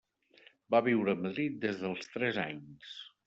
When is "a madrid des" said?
1.13-1.79